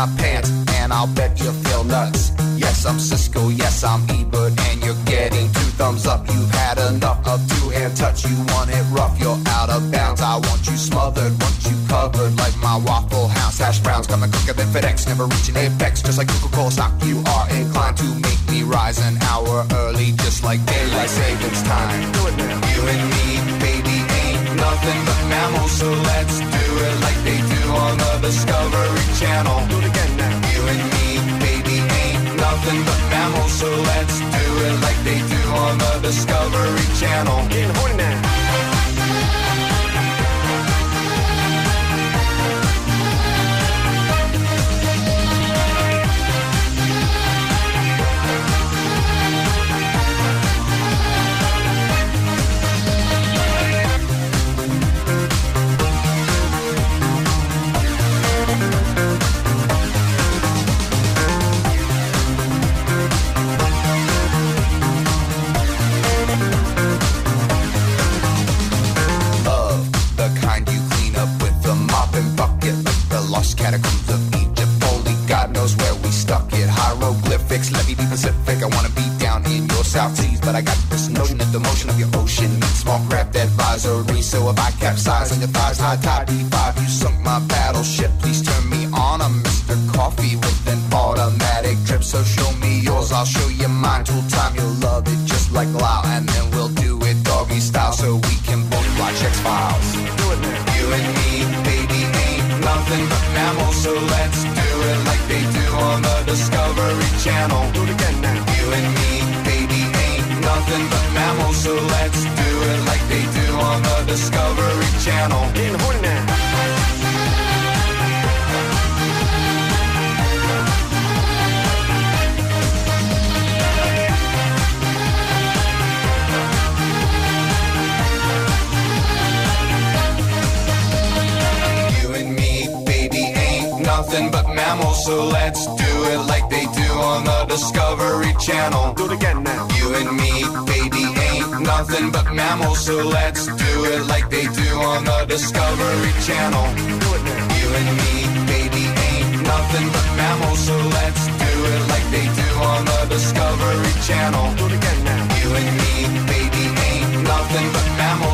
[0.00, 0.29] my pants.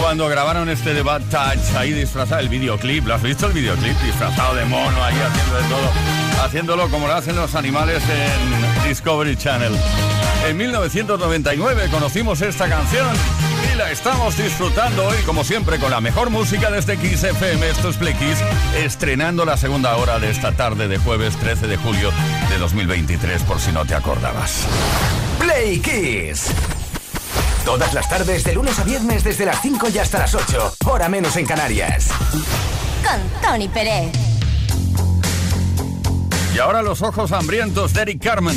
[0.00, 3.06] cuando grabaron este The Bad Touch ahí disfrazado el videoclip.
[3.06, 3.96] ¿Lo has visto el videoclip?
[4.00, 6.44] Disfrazado de mono ahí haciendo de todo.
[6.44, 9.72] Haciéndolo como lo hacen los animales en Discovery Channel.
[10.46, 13.08] En 1999 conocimos esta canción
[13.72, 17.68] y la estamos disfrutando hoy, como siempre, con la mejor música desde Kiss FM.
[17.68, 18.14] Esto es Play
[18.76, 22.10] estrenando la segunda hora de esta tarde de jueves 13 de julio
[22.48, 24.66] de 2023, por si no te acordabas.
[25.38, 26.52] Play Kiss.
[27.68, 30.76] Todas las tardes, de lunes a viernes, desde las 5 y hasta las 8.
[30.86, 32.08] Hora menos en Canarias.
[33.04, 34.10] Con Tony Pérez.
[36.54, 38.56] Y ahora los ojos hambrientos de Eric Carmen.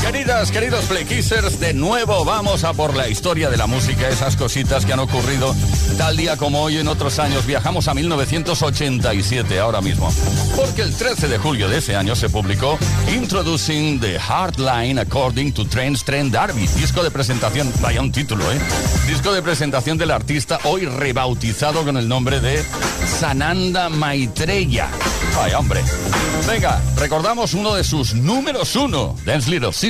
[0.00, 4.86] Queridas, queridos Playkissers, de nuevo vamos a por la historia de la música, esas cositas
[4.86, 5.54] que han ocurrido
[5.98, 7.44] tal día como hoy en otros años.
[7.46, 10.10] Viajamos a 1987 ahora mismo,
[10.56, 12.78] porque el 13 de julio de ese año se publicó
[13.14, 18.58] Introducing the Hardline According to Trends Trend Darby, disco de presentación, vaya un título, ¿eh?
[19.06, 22.64] Disco de presentación del artista hoy rebautizado con el nombre de
[23.20, 24.88] Sananda Maitreya.
[25.38, 25.82] Ay, hombre.
[26.46, 29.89] Venga, recordamos uno de sus números uno, Dance Little Sister.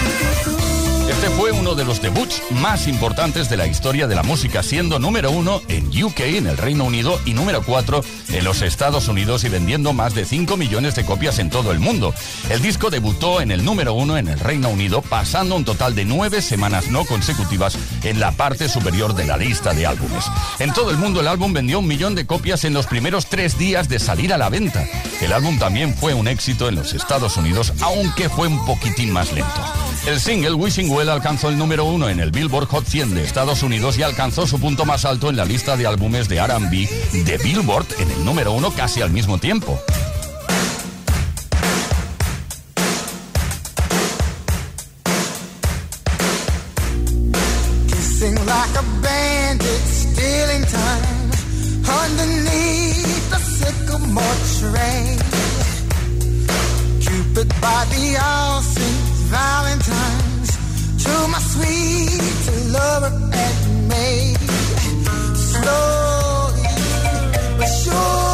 [1.71, 5.61] Uno de los debuts más importantes de la historia de la música, siendo número uno
[5.69, 9.93] en UK, en el Reino Unido, y número cuatro en los Estados Unidos y vendiendo
[9.93, 12.13] más de 5 millones de copias en todo el mundo.
[12.49, 16.03] El disco debutó en el número uno en el Reino Unido, pasando un total de
[16.03, 20.25] nueve semanas no consecutivas en la parte superior de la lista de álbumes.
[20.59, 23.57] En todo el mundo el álbum vendió un millón de copias en los primeros tres
[23.57, 24.85] días de salir a la venta.
[25.21, 29.31] El álbum también fue un éxito en los Estados Unidos, aunque fue un poquitín más
[29.31, 29.61] lento.
[30.05, 33.61] El single Wishing Well alcanzó el número uno en el Billboard Hot 100 de Estados
[33.61, 37.37] Unidos y alcanzó su punto más alto en la lista de álbumes de RB de
[37.37, 39.79] Billboard en el número uno casi al mismo tiempo.
[57.59, 60.51] By the Valentine's
[61.03, 64.35] to my sweet lover and me.
[65.35, 66.67] Slowly
[67.57, 68.30] but surely,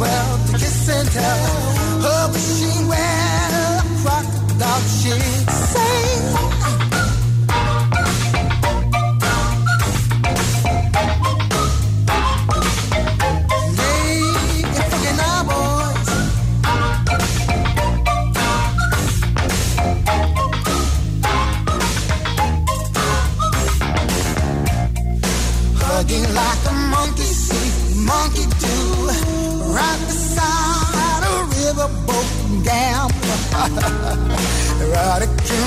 [0.00, 1.40] well to kiss and tell.
[2.02, 5.39] Oh, wishing well a crocodile shit.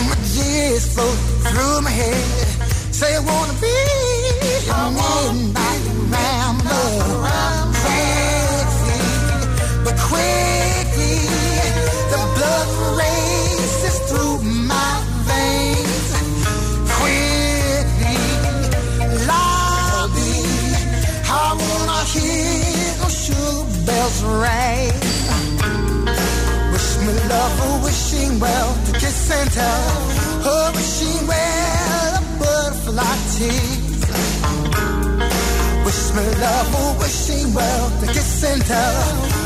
[0.09, 1.11] My tears flow
[1.47, 2.23] through my head.
[2.91, 3.75] Say I wanna be
[4.69, 5.83] your midnight
[6.13, 6.91] rambler,
[7.83, 8.99] sexy
[9.85, 11.17] but quickly
[12.13, 12.69] the blood
[13.01, 14.37] races through
[14.71, 14.93] my
[15.29, 16.07] veins.
[16.97, 18.19] Quickly,
[19.29, 20.37] loudly,
[21.41, 24.92] I wanna hear those sugar bells ring.
[28.33, 29.83] Wishing well to kiss and tell.
[30.45, 34.03] Oh, wishing well a butterfly tease.
[35.85, 38.95] Wish me love or wishing well to kiss and tell.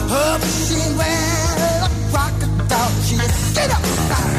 [0.10, 3.54] Oh, wishing well a crocodile cheese.
[3.54, 4.37] Get up!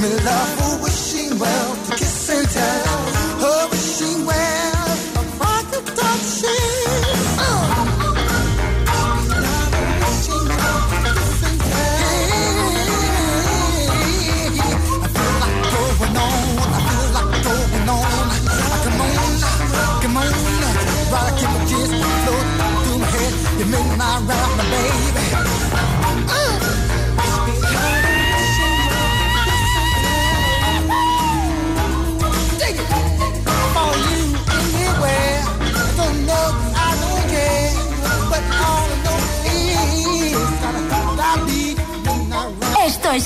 [0.00, 0.87] Me love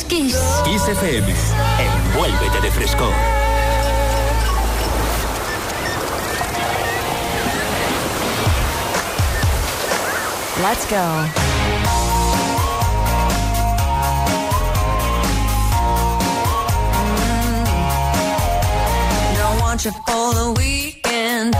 [0.08, 0.88] Kiss Kiss.
[0.88, 1.24] FM.
[1.78, 3.12] Envuélvete de frescor.
[10.62, 11.28] Let's go.
[17.22, 19.36] Mm.
[19.36, 21.52] Don't want you for the weekend.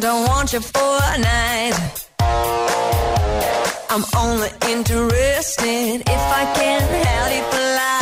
[0.00, 2.01] Don't want you for a night.
[3.94, 8.01] I'm only interested if I can help you fly.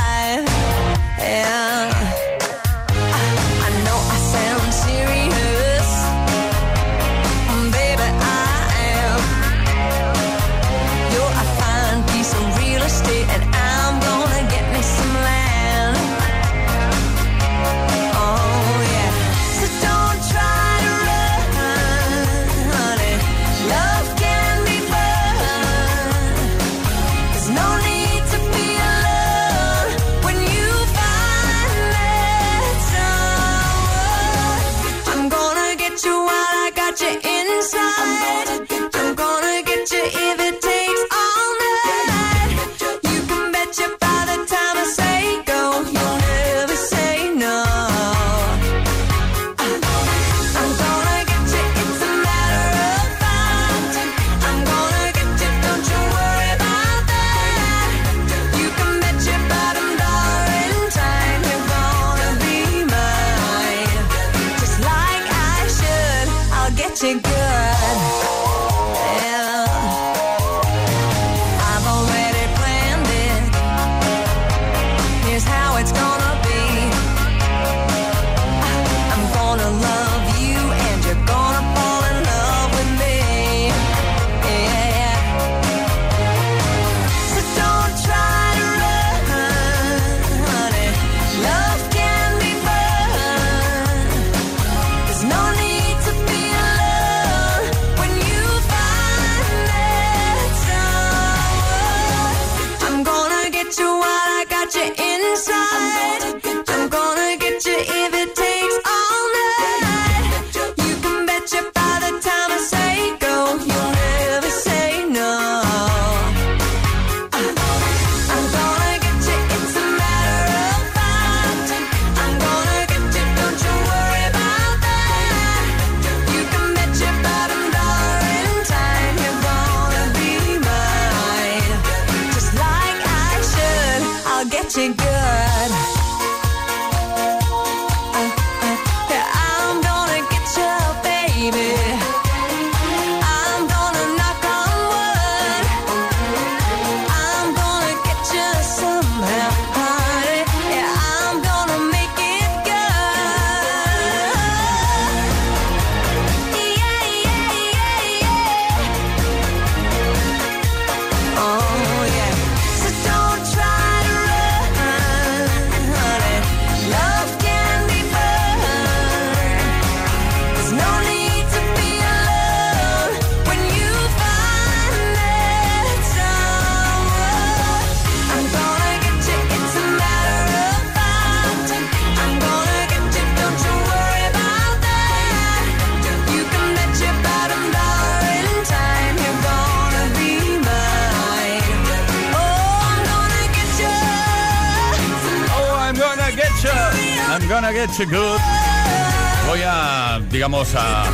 [199.46, 201.04] Voy a, digamos, a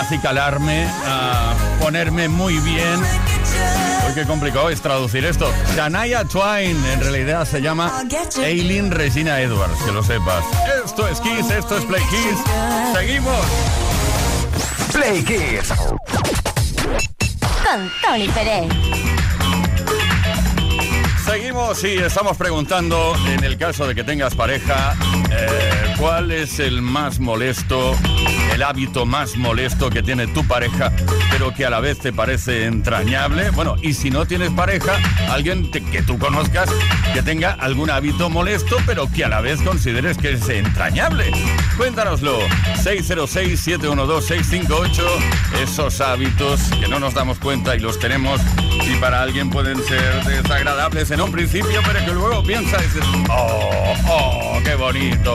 [0.00, 3.00] acicalarme, a ponerme muy bien.
[4.08, 5.52] Uy, qué complicado es traducir esto.
[5.76, 8.02] Shania Twain, en realidad se llama
[8.42, 10.44] Eileen Regina Edwards, que lo sepas.
[10.84, 12.38] Esto es Kiss, esto es Play Kiss.
[12.94, 13.46] Seguimos.
[14.92, 15.72] Play Kiss.
[17.62, 18.68] Con Tony Pérez.
[21.24, 24.94] Seguimos y estamos preguntando, en el caso de que tengas pareja,
[25.30, 27.96] eh, ¿Cuál es el más molesto,
[28.52, 30.92] el hábito más molesto que tiene tu pareja,
[31.30, 33.48] pero que a la vez te parece entrañable?
[33.50, 34.98] Bueno, y si no tienes pareja,
[35.30, 36.68] alguien que tú conozcas
[37.14, 41.30] que tenga algún hábito molesto, pero que a la vez consideres que es entrañable.
[41.76, 42.40] Cuéntanoslo.
[42.82, 45.02] 606-712-658.
[45.62, 48.40] Esos hábitos que no nos damos cuenta y los tenemos
[48.86, 53.04] y para alguien pueden ser desagradables en un principio, pero que luego piensa y dices,
[53.28, 55.34] oh, oh, qué bonito.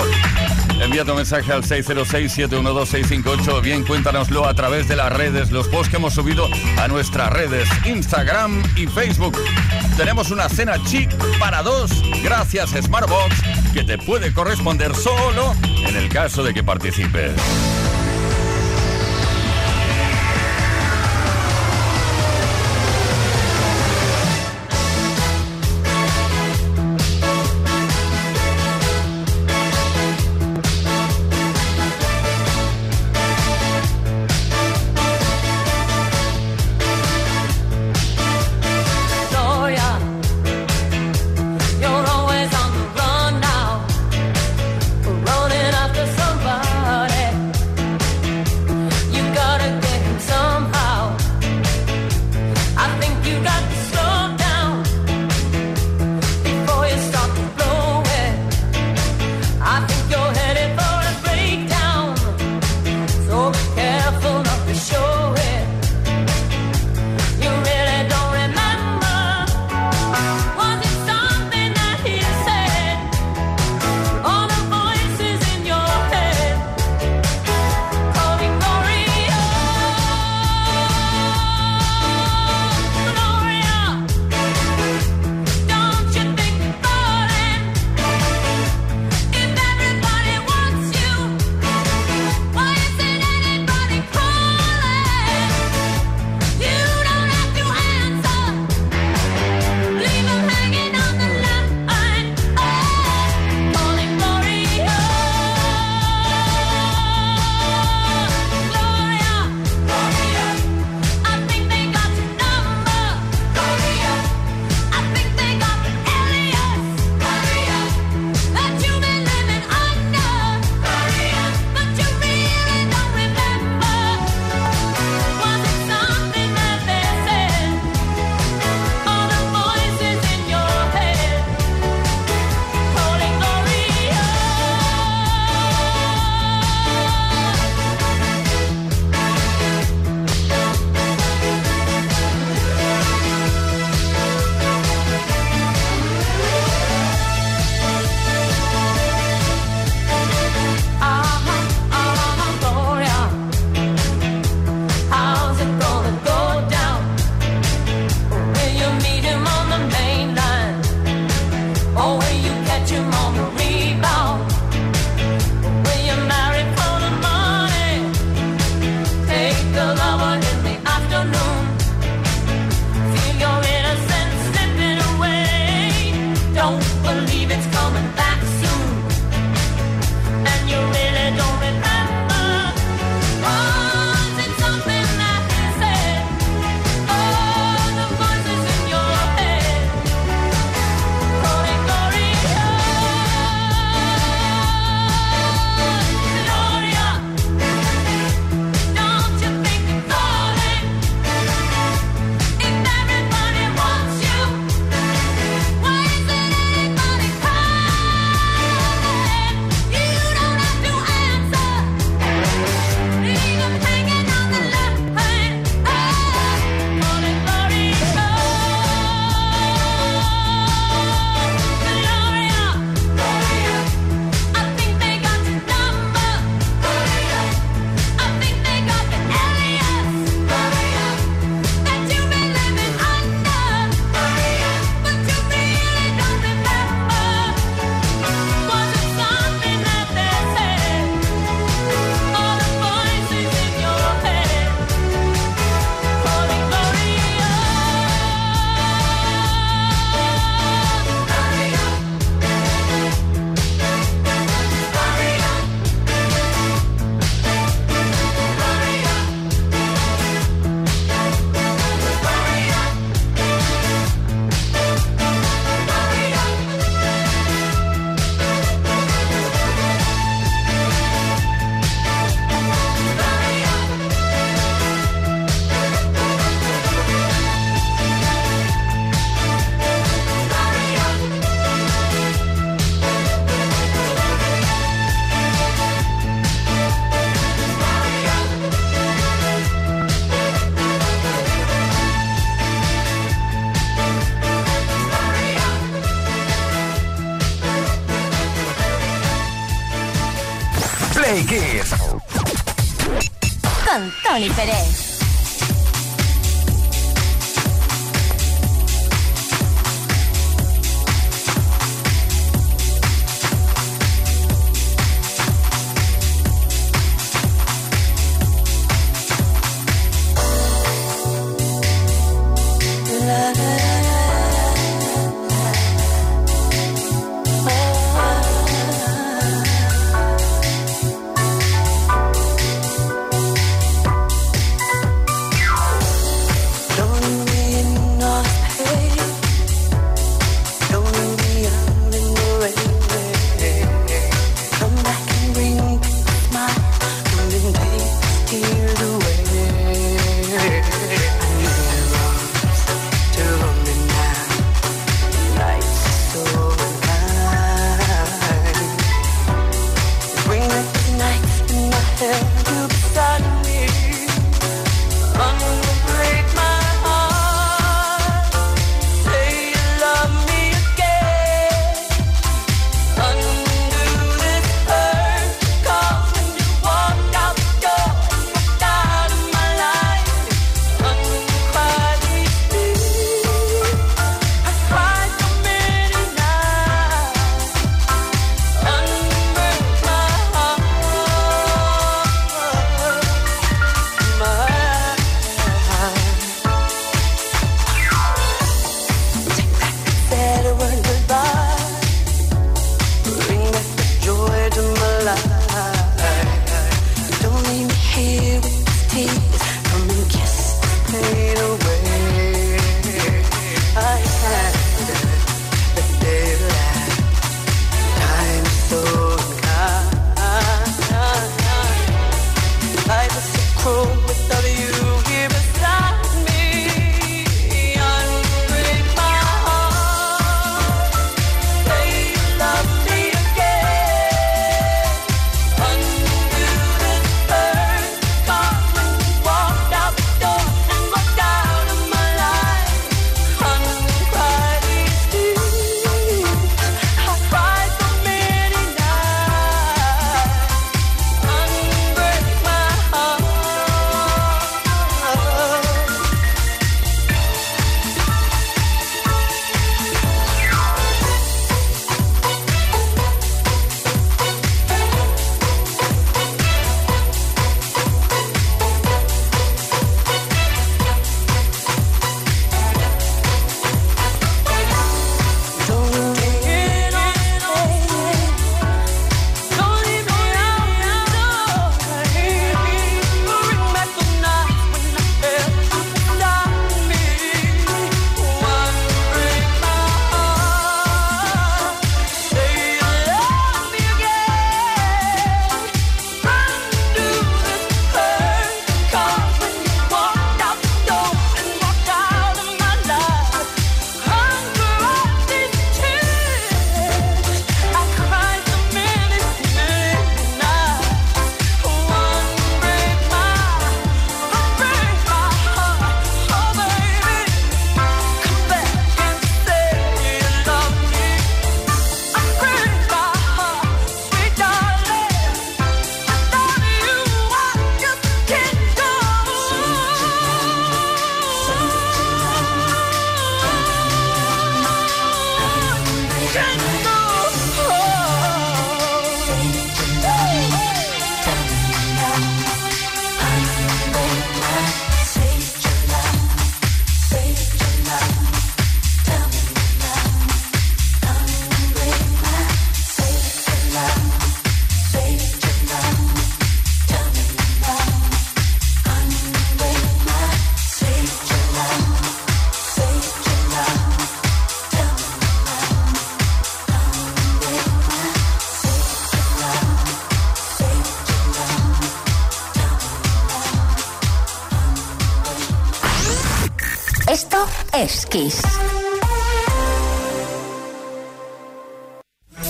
[0.82, 5.98] Envía tu mensaje al 606-712-658 bien cuéntanoslo a través de las redes, los posts que
[5.98, 6.48] hemos subido
[6.78, 9.38] a nuestras redes, Instagram y Facebook.
[9.98, 11.92] Tenemos una cena chic para dos
[12.24, 13.36] gracias Smartbox
[13.74, 17.34] que te puede corresponder solo en el caso de que participes.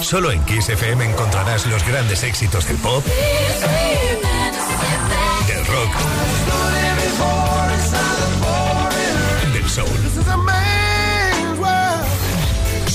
[0.02, 3.04] Solo en Kiss FM encontrarás los grandes éxitos del pop,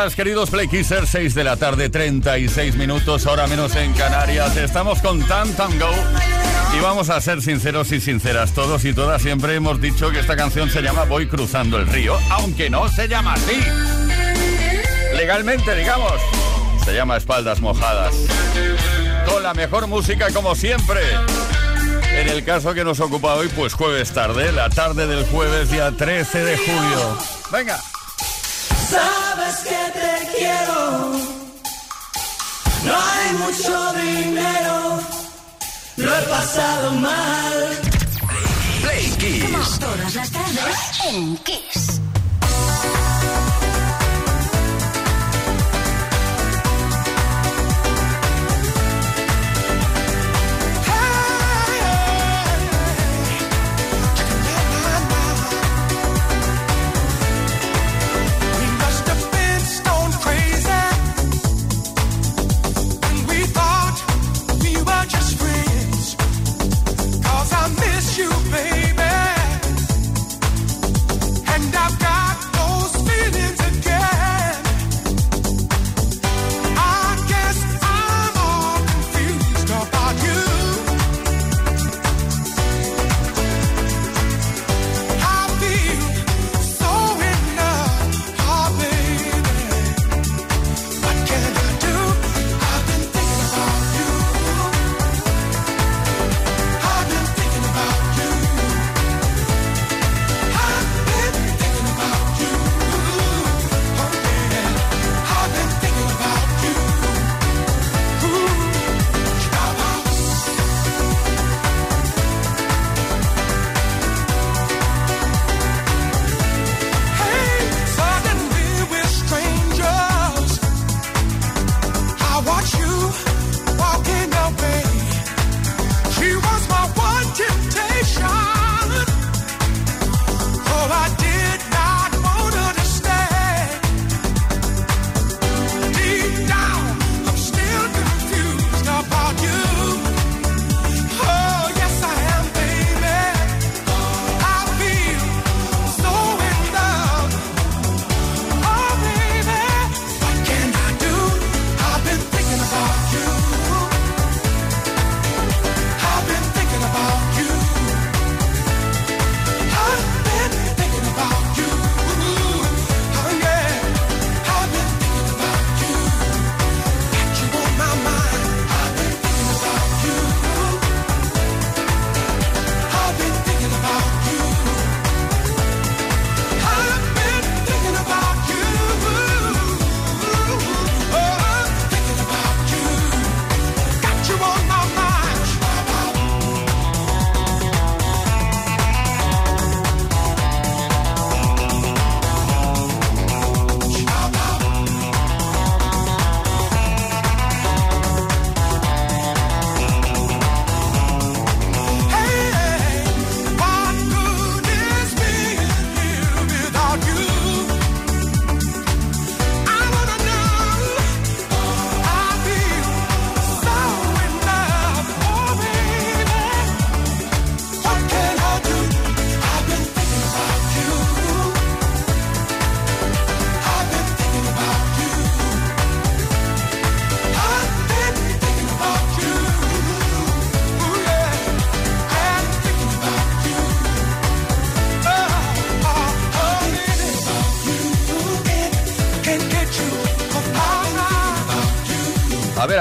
[0.00, 4.56] Queridos Play Kissers, 6 de la tarde, 36 minutos, hora menos en Canarias.
[4.56, 5.90] Estamos con Tan Tango
[6.74, 8.52] y vamos a ser sinceros y sinceras.
[8.52, 12.16] Todos y todas siempre hemos dicho que esta canción se llama Voy cruzando el río,
[12.30, 13.60] aunque no se llama así.
[15.14, 16.14] Legalmente, digamos,
[16.82, 18.14] se llama Espaldas Mojadas.
[19.26, 21.02] Con la mejor música como siempre.
[22.14, 25.92] En el caso que nos ocupa hoy, pues jueves tarde, la tarde del jueves día
[25.92, 27.18] 13 de julio.
[27.52, 27.78] Venga.
[28.90, 29.89] Sabes que
[33.30, 35.00] hay mucho dinero.
[35.96, 37.78] Lo he pasado mal.
[38.82, 39.78] Play Kiss.
[39.78, 40.76] Todas las tardes
[41.08, 42.00] en Kiss.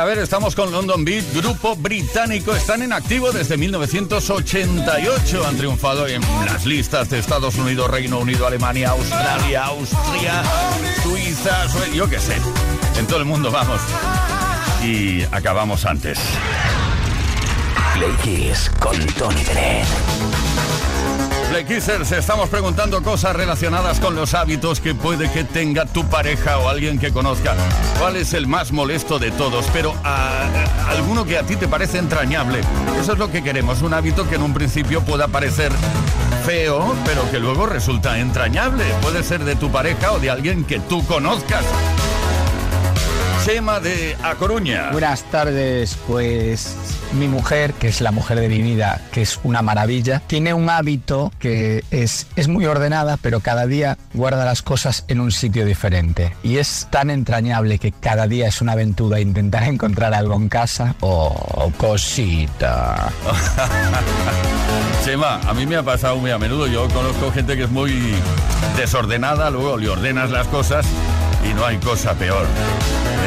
[0.10, 2.56] Ver, estamos con London Beat, grupo británico.
[2.56, 5.46] Están en activo desde 1988.
[5.48, 10.42] Han triunfado en las listas de Estados Unidos, Reino Unido, Alemania, Australia, Austria,
[11.04, 12.36] Suiza, Sue- yo qué sé.
[12.98, 13.80] En todo el mundo vamos.
[14.84, 16.18] Y acabamos antes.
[17.94, 20.49] Play con Tony Bennett.
[21.50, 21.66] Play
[22.12, 27.00] estamos preguntando cosas relacionadas con los hábitos que puede que tenga tu pareja o alguien
[27.00, 27.56] que conozca.
[28.00, 29.66] ¿Cuál es el más molesto de todos?
[29.74, 32.62] Pero a, a- alguno que a ti te parece entrañable.
[33.02, 35.72] Eso es lo que queremos, un hábito que en un principio pueda parecer
[36.46, 38.86] feo, pero que luego resulta entrañable.
[39.02, 41.64] Puede ser de tu pareja o de alguien que tú conozcas.
[43.46, 44.90] Chema de A Coruña.
[44.92, 46.76] Buenas tardes, pues
[47.14, 50.70] mi mujer, que es la mujer de mi vida, que es una maravilla, tiene un
[50.70, 55.66] hábito que es, es muy ordenada, pero cada día guarda las cosas en un sitio
[55.66, 56.34] diferente.
[56.44, 60.96] Y es tan entrañable que cada día es una aventura intentar encontrar algo en casa.
[61.00, 63.12] Oh, cosita.
[65.06, 66.68] Chema, a mí me ha pasado muy a menudo.
[66.68, 68.16] Yo conozco gente que es muy
[68.76, 70.86] desordenada, luego le ordenas las cosas
[71.44, 72.46] y no hay cosa peor.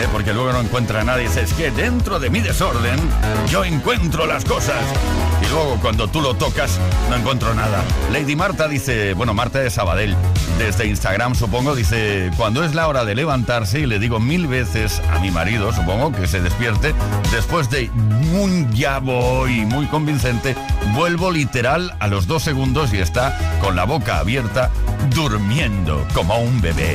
[0.01, 0.09] ¿eh?
[0.13, 2.99] Porque luego no encuentra nada y dices, es que dentro de mi desorden
[3.49, 4.83] yo encuentro las cosas.
[5.43, 6.79] Y luego cuando tú lo tocas
[7.11, 7.83] no encuentro nada.
[8.13, 10.17] Lady Marta dice, bueno, Marta de Sabadell,
[10.59, 15.01] desde Instagram supongo, dice, cuando es la hora de levantarse y le digo mil veces
[15.13, 16.95] a mi marido, supongo, que se despierte,
[17.33, 17.91] después de
[18.33, 20.55] un ya voy muy convincente,
[20.95, 24.71] vuelvo literal a los dos segundos y está con la boca abierta,
[25.11, 26.95] durmiendo como un bebé.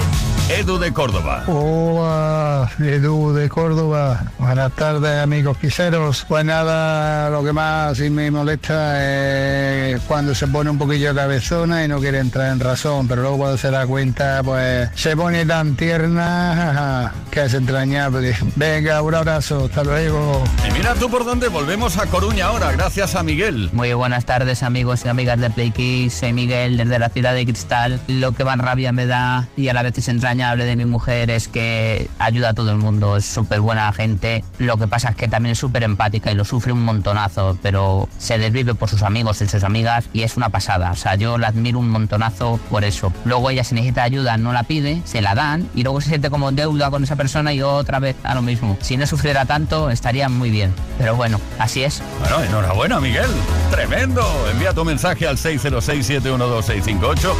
[0.49, 1.43] Edu de Córdoba.
[1.47, 4.24] Hola, Edu de Córdoba.
[4.39, 6.26] Buenas tardes, amigos quiseros.
[6.26, 11.84] Pues nada, lo que más sí me molesta es cuando se pone un poquillo cabezona
[11.84, 15.45] y no quiere entrar en razón, pero luego cuando se da cuenta, pues se pone
[15.45, 18.34] tan tierna que es entrañable.
[18.55, 20.43] Venga, un abrazo, hasta luego.
[20.66, 23.70] Y mira tú por dónde volvemos a Coruña ahora, gracias a Miguel.
[23.74, 27.43] Muy buenas tardes amigos y amigas de Play Kiss, soy Miguel desde la ciudad de
[27.43, 27.97] Cristal.
[28.08, 31.30] Lo que más rabia me da y a la vez es entrañable de mi mujer
[31.30, 34.43] es que ayuda a todo el mundo, es súper buena gente.
[34.58, 38.08] Lo que pasa es que también es súper empática y lo sufre un montonazo, pero
[38.18, 40.91] se desvive por sus amigos y sus amigas y es una pasada.
[40.91, 43.12] O sea, yo la admiro un montonazo por eso.
[43.26, 46.30] Luego ella si necesita ayuda no la pide, se la dan y luego se siente
[46.30, 48.78] como deuda con esa persona y otra vez a lo mismo.
[48.82, 50.74] Si no sufriera tanto estaría muy bien.
[50.98, 52.02] Pero bueno, así es.
[52.20, 53.30] Bueno, enhorabuena Miguel,
[53.72, 54.24] tremendo.
[54.52, 57.34] Envía tu mensaje al 606-712-658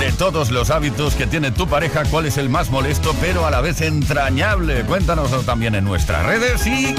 [0.00, 3.50] de todos los hábitos que tiene tu pareja, cuál es el más molesto pero a
[3.50, 4.84] la vez entrañable.
[4.84, 6.94] Cuéntanoslo también en nuestras redes y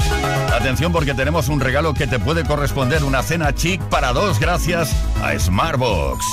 [0.52, 4.94] atención porque tenemos un regalo que te puede corresponder, una cena chic para dos gracias
[5.22, 6.24] a Smartbox.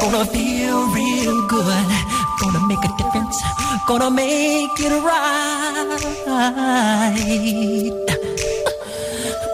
[0.00, 1.88] Gonna feel real good.
[2.40, 3.36] Gonna make a difference.
[3.86, 5.88] Gonna make it right.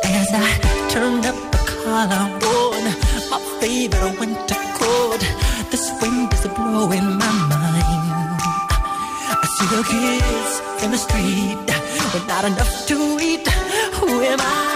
[0.05, 0.49] As I
[0.91, 2.83] turn up the collar on
[3.31, 5.23] my favorite winter coat,
[5.71, 8.41] this wind is blowing my mind.
[9.43, 10.53] I see the kids
[10.85, 11.67] in the street
[12.13, 13.49] with not enough to eat.
[13.99, 14.74] Who am I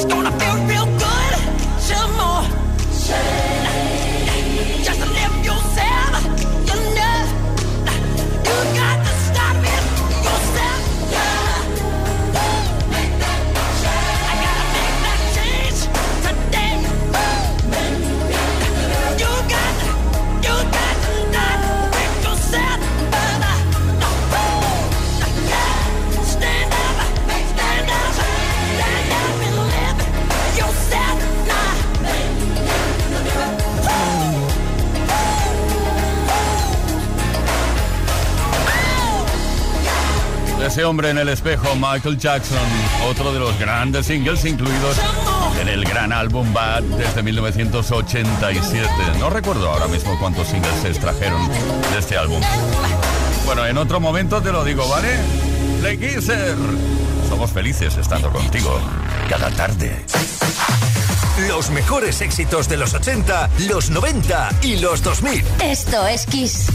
[0.00, 1.34] It's gonna feel real good.
[1.84, 2.44] Chill more.
[3.04, 3.47] Chill.
[40.78, 42.56] ese hombre en el espejo, Michael Jackson,
[43.10, 44.96] otro de los grandes singles incluidos
[45.60, 48.88] en el gran álbum Bad desde 1987.
[49.18, 52.40] No recuerdo ahora mismo cuántos singles se extrajeron de este álbum.
[53.44, 55.18] Bueno, en otro momento te lo digo, ¿vale?
[55.80, 56.54] Play Kisser.
[57.28, 58.78] Somos felices estando contigo
[59.28, 60.04] cada tarde.
[61.48, 65.42] Los mejores éxitos de los 80, los 90 y los 2000.
[65.60, 66.66] Esto es Kiss.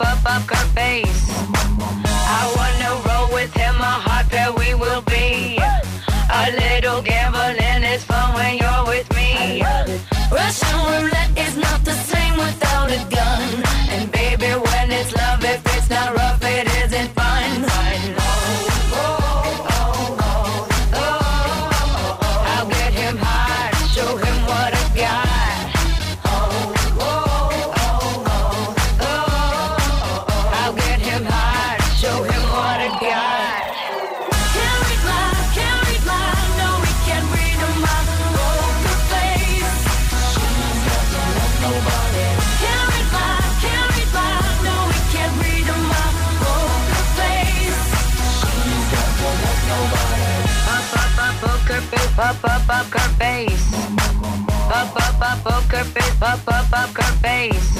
[0.00, 1.05] up, up, up, Carpe.
[52.18, 53.74] up, up, up her face.
[54.70, 56.22] Up, up, up, up her face.
[56.22, 57.76] Up, up, up her face.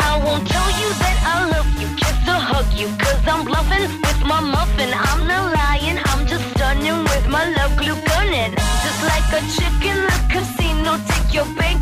[0.00, 3.82] I won't tell you that I love you, kiss or hug you, cause I'm bluffing
[4.00, 4.90] with my muffin.
[4.94, 8.54] I'm not lying, I'm just stunning with my love glue gunning.
[8.84, 11.77] Just like a chicken in the casino, take your bank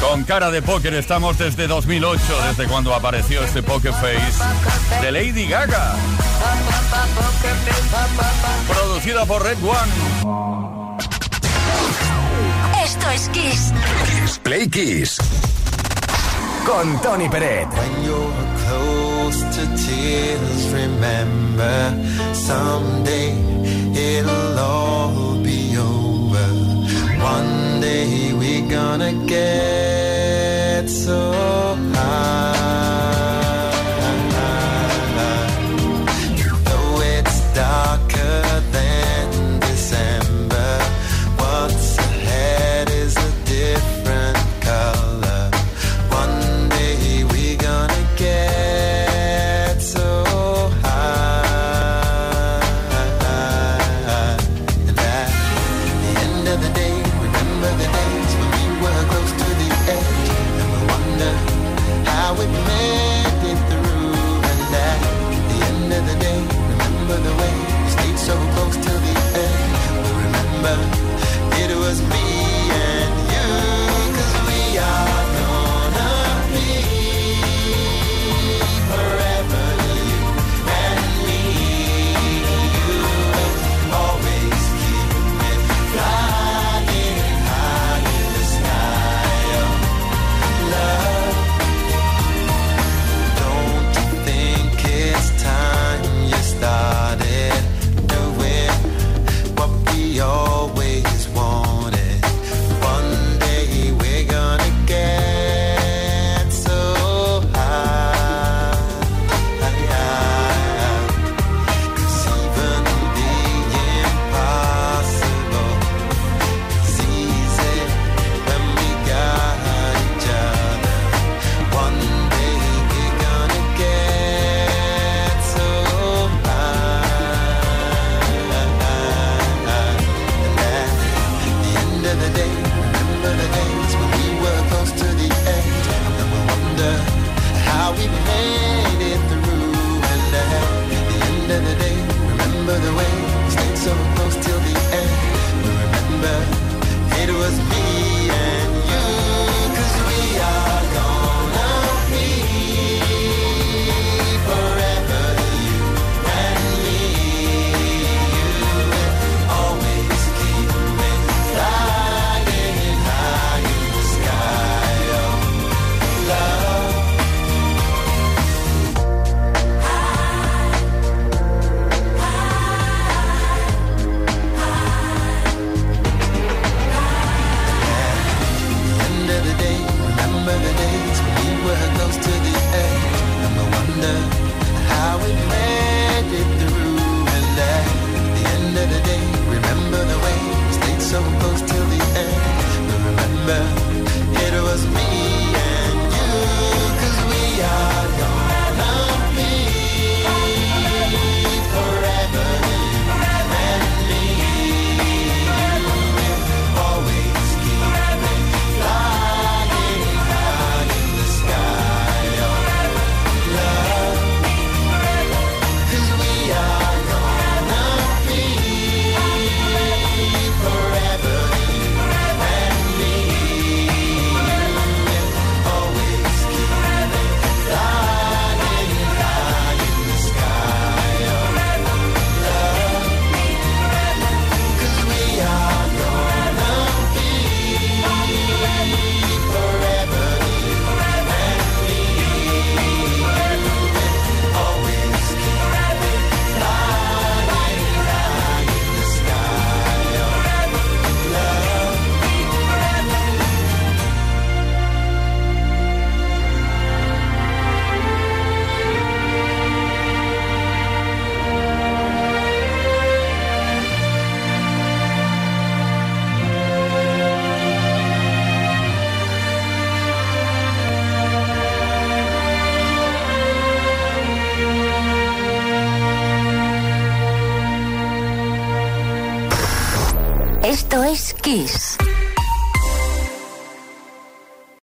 [0.00, 5.46] Con cara de póker estamos desde 2008, desde cuando apareció este Poker Face de Lady
[5.46, 5.94] Gaga.
[8.68, 9.92] Producida por Red One.
[12.84, 13.72] Esto es Kiss.
[14.04, 15.18] Kiss Play Kiss.
[16.64, 17.68] Con Tony Peret.
[18.68, 21.94] close to tears, remember
[22.32, 23.32] someday
[23.94, 25.35] it'll all
[27.96, 31.32] day we gonna get so
[31.94, 32.55] high.